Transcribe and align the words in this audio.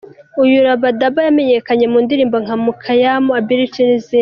Uyu 0.43 0.57
Rabadaba 0.67 1.19
yamenyekanye 1.27 1.85
mu 1.91 1.97
ndirimbo 2.05 2.37
nka 2.43 2.55
‘Mukyamu’, 2.63 3.29
‘Ability’ 3.41 3.79
n’izindi. 3.87 4.19